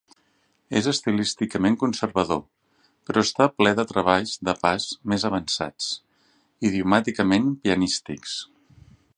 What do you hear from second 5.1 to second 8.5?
més avançats, idiomàticament pianístics.